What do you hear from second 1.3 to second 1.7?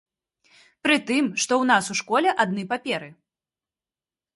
што ў